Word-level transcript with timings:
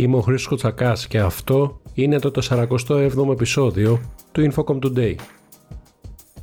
Είμαι 0.00 0.16
ο 0.16 0.20
Χρήστος 0.20 0.48
Κοτσακάς 0.48 1.06
και 1.06 1.18
αυτό 1.18 1.80
είναι 1.94 2.18
το 2.18 2.30
47ο 2.50 3.30
επεισόδιο 3.32 4.00
του 4.32 4.52
Infocom 4.52 4.78
Today. 4.84 5.14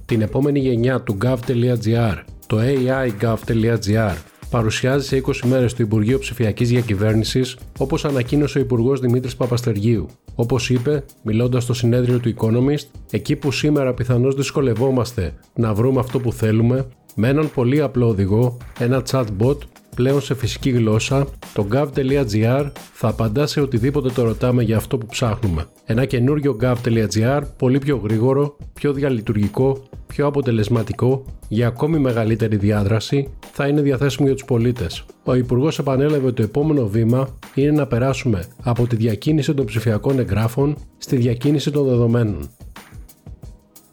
Την 0.06 0.22
επόμενη 0.22 0.60
γενιά 0.60 1.02
του 1.02 1.18
gov.gr, 1.21 2.15
το 2.47 2.57
AI.gov.gr, 2.59 4.15
παρουσιάζει 4.49 5.07
σε 5.07 5.23
20 5.25 5.33
μέρες 5.43 5.73
το 5.73 5.83
Υπουργείο 5.83 6.20
Ψηφιακής 6.20 6.70
Διακυβέρνησης, 6.70 7.57
όπως 7.78 8.05
ανακοίνωσε 8.05 8.58
ο 8.58 8.62
Υπουργός 8.62 8.99
Δημήτρης 8.99 9.35
Παπαστεργίου. 9.35 10.08
Όπως 10.35 10.69
είπε, 10.69 11.03
μιλώντας 11.24 11.63
στο 11.63 11.74
συνέδριο 11.74 12.19
του 12.19 12.33
Economist, 12.37 12.87
εκεί 13.12 13.35
που 13.35 13.51
σήμερα 13.51 13.94
πιθανώς 13.94 14.35
δυσκολευόμαστε 14.35 15.33
να 15.55 15.74
βρούμε 15.74 15.99
αυτό 15.99 16.20
που 16.20 16.34
θέλουμε, 16.34 16.88
με 17.16 17.27
έναν 17.27 17.52
πολύ 17.53 17.81
απλό 17.81 18.08
οδηγό, 18.08 18.58
ένα 18.80 19.03
chatbot 19.12 19.58
πλέον 19.98 20.22
σε 20.22 20.36
φυσική 20.36 20.70
γλώσσα, 20.70 21.27
το 21.54 21.68
gov.gr 21.72 22.72
θα 22.94 23.08
απαντά 23.08 23.48
σε 23.48 23.62
οτιδήποτε 23.62 24.09
το 24.09 24.23
ρωτάμε 24.23 24.64
για 24.64 24.78
αυτό 24.78 24.98
που 24.98 25.05
ψάχνουμε. 25.05 25.66
Ένα 25.86 26.05
καινούριο 26.05 26.58
gov.gr 26.62 27.42
πολύ 27.58 27.80
πιο 27.80 28.02
γρήγορο, 28.04 28.58
πιο 28.74 28.94
διαλειτουργικό, 28.94 29.84
πιο 30.08 30.26
αποτελεσματικό, 30.26 31.26
για 31.48 31.68
ακόμη 31.68 32.00
μεγαλύτερη 32.00 32.55
διάδραση, 32.55 33.30
θα 33.52 33.68
είναι 33.68 33.82
διαθέσιμο 33.82 34.28
για 34.28 34.36
τους 34.36 34.46
πολίτες. 34.46 35.05
Ο 35.24 35.36
Υπουργός 35.36 35.80
επανέλαβε 35.80 36.26
ότι 36.26 36.36
το 36.36 36.44
επόμενο 36.44 36.88
βήμα 36.88 37.38
είναι 37.54 37.72
να 37.72 37.88
περάσουμε 37.88 38.44
από 38.64 38.88
τη 38.88 38.96
διακίνηση 38.96 39.54
των 39.54 39.66
ψηφιακών 39.66 40.20
εγγράφων 40.20 40.77
στη 40.98 41.16
διακίνηση 41.16 41.72
των 41.72 41.88
δεδομένων. 41.88 42.50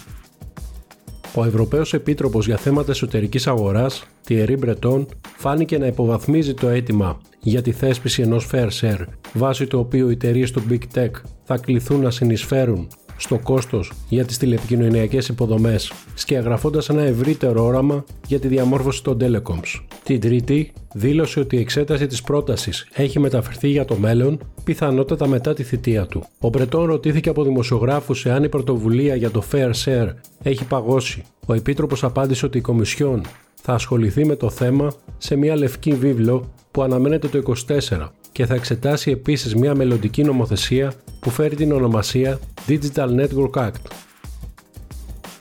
Ο 1.35 1.45
Ευρωπαίος 1.45 1.95
Επίτροπος 1.95 2.47
για 2.47 2.57
θέματα 2.57 2.91
εσωτερικής 2.91 3.47
αγοράς, 3.47 4.05
Thierry 4.29 4.57
Breton, 4.65 5.07
φάνηκε 5.37 5.79
να 5.79 5.87
υποβαθμίζει 5.87 6.55
το 6.55 6.69
αίτημα 6.69 7.21
για 7.41 7.63
τη 7.63 7.73
θέσπιση 7.73 8.23
ενός 8.23 8.49
fair 8.53 8.69
share, 8.81 9.05
βάσει 9.33 9.67
του 9.67 9.79
οποίου 9.79 10.09
οι 10.09 10.13
εταιρείες 10.13 10.51
του 10.51 10.63
Big 10.71 10.81
Tech 10.95 11.11
θα 11.55 11.59
κληθούν 11.59 12.01
να 12.01 12.11
συνεισφέρουν 12.11 12.89
στο 13.17 13.39
κόστος 13.39 13.93
για 14.09 14.25
τις 14.25 14.39
τηλεπικοινωνιακές 14.39 15.29
υποδομές, 15.29 15.93
σκιαγραφώντας 16.15 16.89
ένα 16.89 17.03
ευρύτερο 17.03 17.65
όραμα 17.65 18.05
για 18.27 18.39
τη 18.39 18.49
διαμόρφωση 18.49 19.03
των 19.03 19.19
telecoms. 19.21 19.81
Την 20.03 20.21
Τρίτη 20.21 20.73
δήλωσε 20.95 21.41
ότι 21.41 21.57
η 21.57 21.61
εξέταση 21.61 22.07
της 22.07 22.23
πρότασης 22.23 22.89
έχει 22.93 23.19
μεταφερθεί 23.19 23.69
για 23.69 23.85
το 23.85 23.97
μέλλον, 23.97 24.39
πιθανότατα 24.65 25.27
μετά 25.27 25.55
τη 25.55 25.63
θητεία 25.63 26.07
του. 26.07 26.25
Ο 26.41 26.49
Μπρετόν 26.49 26.85
ρωτήθηκε 26.85 27.29
από 27.29 27.45
δημοσιογράφους 27.45 28.27
εάν 28.27 28.45
η 28.45 28.49
πρωτοβουλία 28.49 29.15
για 29.15 29.31
το 29.31 29.43
Fair 29.53 29.71
Share 29.85 30.09
έχει 30.43 30.65
παγώσει. 30.65 31.25
Ο 31.47 31.55
Επίτροπος 31.55 32.05
απάντησε 32.05 32.47
ότι 32.47 32.59
η 32.59 32.61
Κομισιόν 32.61 33.23
θα 33.63 33.73
ασχοληθεί 33.73 34.25
με 34.25 34.37
το 34.37 34.51
θέμα 34.51 34.93
σε 35.19 35.37
μια 35.37 35.57
λευκή 35.57 35.93
βίβλο 35.93 36.51
που 36.71 36.83
αναμένεται 36.83 37.29
το 37.29 37.55
24 37.69 38.09
και 38.33 38.47
θα 38.47 38.55
εξετάσει 38.55 39.11
επίσης 39.11 39.55
μια 39.55 39.75
μελλοντική 39.75 40.23
νομοθεσία 40.23 40.93
που 41.23 41.31
φέρει 41.31 41.57
την 41.57 41.73
ονομασία 41.73 42.39
Digital 42.69 43.09
Network 43.21 43.51
Act. 43.51 43.83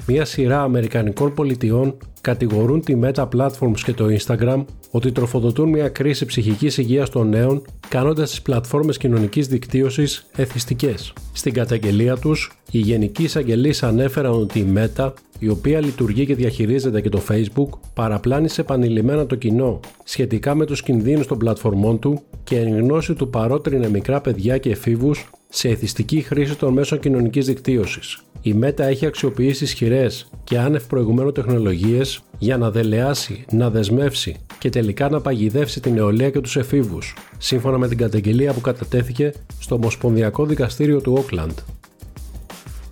Μια 0.08 0.26
σειρά 0.26 0.62
Αμερικανικών 0.62 1.34
πολιτιών 1.34 1.98
κατηγορούν 2.22 2.82
τη 2.82 3.00
Meta 3.04 3.28
Platforms 3.36 3.80
και 3.84 3.94
το 3.94 4.06
Instagram 4.20 4.66
ότι 4.92 5.12
τροφοδοτούν 5.12 5.70
μια 5.70 5.90
κρίση 5.90 6.26
ψυχικής 6.26 6.78
υγείας 6.78 7.10
των 7.10 7.30
νέων 7.30 7.62
κάνοντας 7.88 8.30
τις 8.30 8.42
πλατφόρμες 8.42 8.98
κοινωνικής 8.98 9.48
δικτύωσης 9.48 10.26
εθιστικές. 10.36 11.14
Στην 11.34 11.54
καταγγελία 11.54 12.18
τους, 12.18 12.52
οι 12.72 12.78
γενικοί 12.78 13.24
εισαγγελείς 13.24 13.84
ανέφεραν 13.84 14.32
ότι 14.32 14.60
η 14.60 14.74
Meta, 14.76 15.14
η 15.40 15.50
οποία 15.50 15.82
λειτουργεί 15.82 16.26
και 16.26 16.36
διαχειρίζεται 16.36 17.02
και 17.02 17.10
το 17.10 17.22
Facebook, 17.30 17.70
παραπλάνησε 17.94 18.62
επανειλημμένα 18.62 19.26
το 19.26 19.36
κοινό 19.36 19.80
σχετικά 20.04 20.56
με 20.56 20.66
τους 20.66 20.82
κινδύνους 20.84 21.28
των 21.28 21.38
πλατφορμών 21.38 22.00
του 22.00 22.22
και 22.44 22.60
εν 22.60 22.78
γνώση 22.78 23.14
του 23.14 23.30
παρότρινε 23.30 23.90
μικρά 23.90 24.22
παιδιά 24.22 24.58
και 24.58 24.70
εφήβους 24.70 25.30
σε 25.54 25.70
εθιστική 25.70 26.22
χρήση 26.22 26.56
των 26.56 26.74
μέσων 26.74 27.00
κοινωνικής 27.00 27.46
δικτύωσης. 27.46 28.22
Η 28.42 28.56
Meta 28.64 28.80
έχει 28.80 29.06
αξιοποιήσει 29.06 29.64
ισχυρές 29.64 30.30
και 30.44 30.58
άνευ 30.60 30.84
προηγουμένου 30.84 31.32
τεχνολογίες 31.32 32.24
για 32.38 32.58
να 32.58 32.72
δελεάσει, 32.72 33.46
να 33.52 33.70
δεσμεύσει 33.70 34.36
και 34.60 34.70
τελικά 34.70 35.10
να 35.10 35.22
παγιδεύσει 35.22 35.80
την 35.80 35.94
νεολαία 35.94 36.30
και 36.30 36.40
τους 36.40 36.56
εφήβους, 36.56 37.16
σύμφωνα 37.38 37.78
με 37.78 37.88
την 37.88 37.98
καταγγελία 37.98 38.54
που 38.54 38.62
κατατέθηκε 38.62 39.34
στο 39.60 39.76
Ομοσπονδιακό 39.76 40.46
Δικαστήριο 40.46 41.02
του 41.02 41.14
Όκλαντ. 41.18 41.58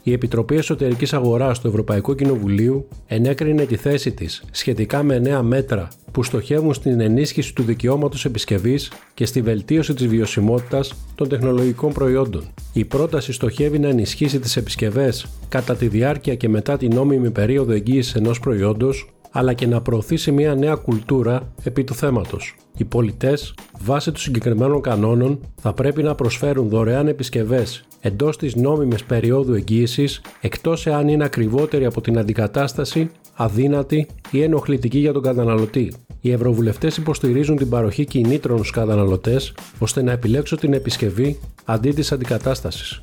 Η 0.03 0.11
Επιτροπή 0.11 0.55
Εσωτερικής 0.55 1.13
Αγοράς 1.13 1.59
του 1.59 1.67
Ευρωπαϊκού 1.67 2.15
Κοινοβουλίου 2.15 2.87
ενέκρινε 3.07 3.65
τη 3.65 3.75
θέση 3.75 4.11
της 4.11 4.43
σχετικά 4.51 5.03
με 5.03 5.19
νέα 5.19 5.41
μέτρα 5.43 5.87
που 6.11 6.23
στοχεύουν 6.23 6.73
στην 6.73 6.99
ενίσχυση 6.99 7.55
του 7.55 7.63
δικαιώματος 7.63 8.25
επισκευής 8.25 8.91
και 9.13 9.25
στη 9.25 9.41
βελτίωση 9.41 9.93
της 9.93 10.07
βιωσιμότητας 10.07 10.93
των 11.15 11.29
τεχνολογικών 11.29 11.93
προϊόντων. 11.93 12.43
Η 12.73 12.85
πρόταση 12.85 13.31
στοχεύει 13.31 13.79
να 13.79 13.87
ενισχύσει 13.87 14.39
τις 14.39 14.57
επισκευές 14.57 15.25
κατά 15.49 15.75
τη 15.75 15.87
διάρκεια 15.87 16.35
και 16.35 16.49
μετά 16.49 16.77
την 16.77 16.93
νόμιμη 16.93 17.31
περίοδο 17.31 17.71
εγγύησης 17.71 18.15
ενός 18.15 18.39
προϊόντος, 18.39 19.09
αλλά 19.31 19.53
και 19.53 19.67
να 19.67 19.81
προωθήσει 19.81 20.31
μια 20.31 20.55
νέα 20.55 20.75
κουλτούρα 20.75 21.51
επί 21.63 21.83
του 21.83 21.93
θέματος. 21.93 22.55
Οι 22.77 22.85
πολιτές, 22.85 23.53
βάσει 23.79 24.11
των 24.11 24.19
συγκεκριμένων 24.19 24.81
κανόνων, 24.81 25.39
θα 25.55 25.73
πρέπει 25.73 26.03
να 26.03 26.15
προσφέρουν 26.15 26.69
δωρεάν 26.69 27.07
επισκευές 27.07 27.83
εντός 28.01 28.37
της 28.37 28.55
νόμιμης 28.55 29.03
περίοδου 29.03 29.53
εγγύησης, 29.53 30.21
εκτός 30.41 30.87
εάν 30.87 31.07
είναι 31.07 31.23
ακριβότερη 31.23 31.85
από 31.85 32.01
την 32.01 32.17
αντικατάσταση, 32.17 33.11
αδύνατη 33.33 34.07
ή 34.31 34.41
ενοχλητική 34.41 34.99
για 34.99 35.13
τον 35.13 35.21
καταναλωτή. 35.21 35.93
Οι 36.21 36.31
ευρωβουλευτές 36.31 36.97
υποστηρίζουν 36.97 37.55
την 37.55 37.69
παροχή 37.69 38.05
κινήτρων 38.05 38.57
στους 38.57 38.71
καταναλωτές 38.71 39.53
ώστε 39.79 40.03
να 40.03 40.11
επιλέξουν 40.11 40.57
την 40.57 40.73
επισκευή 40.73 41.39
αντί 41.65 41.91
της 41.91 42.11
αντικατάστασης. 42.11 43.01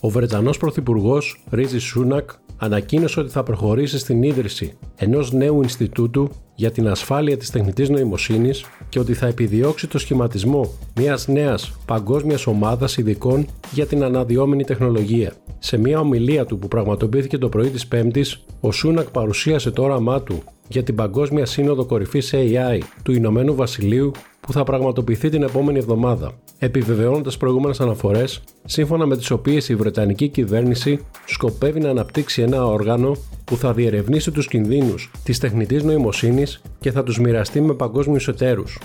Ο 0.00 0.08
Βρετανός 0.08 0.58
Πρωθυπουργός 0.58 1.44
Ρίζι 1.50 1.78
Σούνακ 1.78 2.30
ανακοίνωσε 2.56 3.20
ότι 3.20 3.30
θα 3.30 3.42
προχωρήσει 3.42 3.98
στην 3.98 4.22
ίδρυση 4.22 4.72
ενός 4.96 5.32
νέου 5.32 5.62
Ινστιτούτου 5.62 6.28
για 6.54 6.70
την 6.70 6.88
ασφάλεια 6.88 7.36
της 7.36 7.50
τεχνητής 7.50 7.88
νοημοσύνης 7.88 8.64
και 8.88 8.98
ότι 8.98 9.14
θα 9.14 9.26
επιδιώξει 9.26 9.86
το 9.86 9.98
σχηματισμό 9.98 10.72
μιας 10.96 11.28
νέας 11.28 11.72
παγκόσμιας 11.86 12.46
ομάδας 12.46 12.96
ειδικών 12.96 13.46
για 13.72 13.86
την 13.86 14.02
αναδυόμενη 14.02 14.64
τεχνολογία. 14.64 15.32
Σε 15.58 15.76
μια 15.78 16.00
ομιλία 16.00 16.44
του 16.46 16.58
που 16.58 16.68
πραγματοποιήθηκε 16.68 17.38
το 17.38 17.48
πρωί 17.48 17.68
της 17.68 17.86
Πέμπτης, 17.86 18.44
ο 18.60 18.72
Σούνακ 18.72 19.10
παρουσίασε 19.10 19.70
το 19.70 19.82
όραμά 19.82 20.22
του 20.22 20.42
για 20.68 20.82
την 20.82 20.94
Παγκόσμια 20.94 21.46
Σύνοδο 21.46 21.84
Κορυφής 21.84 22.34
AI 22.34 22.78
του 23.02 23.12
Ηνωμένου 23.12 23.54
Βασιλείου 23.54 24.10
που 24.40 24.52
θα 24.52 24.64
πραγματοποιηθεί 24.64 25.28
την 25.28 25.42
επόμενη 25.42 25.78
εβδομάδα, 25.78 26.32
επιβεβαιώνοντας 26.58 27.36
προηγούμενες 27.36 27.80
αναφορές, 27.80 28.42
σύμφωνα 28.64 29.06
με 29.06 29.16
τις 29.16 29.30
οποίες 29.30 29.68
η 29.68 29.74
Βρετανική 29.74 30.28
κυβέρνηση 30.28 31.00
σκοπεύει 31.26 31.80
να 31.80 31.90
αναπτύξει 31.90 32.42
ένα 32.42 32.66
όργανο 32.66 33.16
που 33.44 33.56
θα 33.56 33.72
διερευνήσει 33.72 34.30
τους 34.30 34.48
κινδύνους 34.48 35.10
της 35.24 35.38
τεχνητής 35.38 35.82
νοημοσύνης 35.82 36.62
και 36.80 36.90
θα 36.90 37.02
τους 37.02 37.18
μοιραστεί 37.18 37.60
με 37.60 37.74
παγκόσμιους 37.74 38.28
εταίρους. 38.28 38.78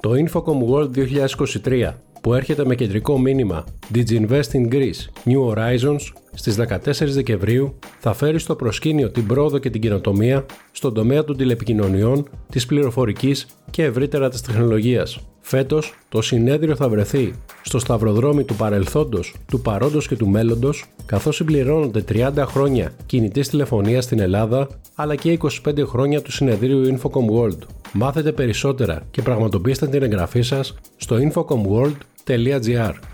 Το 0.00 0.10
Infocom 0.10 0.72
World 0.72 0.90
2023 0.90 1.94
που 2.24 2.34
έρχεται 2.34 2.64
με 2.64 2.74
κεντρικό 2.74 3.18
μήνυμα 3.18 3.64
Did 3.94 4.04
you 4.08 4.26
invest 4.26 4.50
in 4.52 4.72
Greece? 4.72 5.24
New 5.24 5.54
Horizons 5.54 6.00
στις 6.34 6.56
14 6.68 6.78
Δεκεμβρίου 7.00 7.78
θα 7.98 8.12
φέρει 8.12 8.38
στο 8.38 8.54
προσκήνιο 8.54 9.10
την 9.10 9.26
πρόοδο 9.26 9.58
και 9.58 9.70
την 9.70 9.80
καινοτομία 9.80 10.46
στον 10.72 10.94
τομέα 10.94 11.24
των 11.24 11.36
τηλεπικοινωνιών, 11.36 12.28
της 12.50 12.66
πληροφορικής 12.66 13.46
και 13.70 13.84
ευρύτερα 13.84 14.28
της 14.28 14.40
τεχνολογίας. 14.40 15.18
Φέτος, 15.40 15.94
το 16.08 16.22
συνέδριο 16.22 16.76
θα 16.76 16.88
βρεθεί 16.88 17.34
στο 17.62 17.78
σταυροδρόμι 17.78 18.44
του 18.44 18.54
παρελθόντος, 18.54 19.34
του 19.46 19.60
παρόντος 19.60 20.08
και 20.08 20.16
του 20.16 20.28
μέλλοντος, 20.28 20.84
καθώς 21.06 21.36
συμπληρώνονται 21.36 22.02
30 22.02 22.46
χρόνια 22.46 22.92
κινητής 23.06 23.48
τηλεφωνίας 23.48 24.04
στην 24.04 24.20
Ελλάδα, 24.20 24.68
αλλά 24.94 25.14
και 25.14 25.32
25 25.32 25.86
χρόνια 25.86 26.22
του 26.22 26.32
συνεδρίου 26.32 26.98
Infocom 26.98 27.38
World. 27.38 27.58
Μάθετε 27.92 28.32
περισσότερα 28.32 29.02
και 29.10 29.22
πραγματοποιήστε 29.22 29.86
την 29.86 30.02
εγγραφή 30.02 30.42
σας 30.42 30.74
στο 30.96 31.16
infocomworld.gr. 32.26 33.13